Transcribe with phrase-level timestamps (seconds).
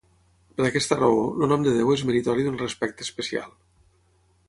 [0.59, 3.57] Per aquesta raó, el nom de Déu és meritori d'un respecte especial.